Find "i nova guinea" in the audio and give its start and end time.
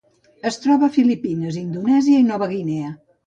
2.25-2.93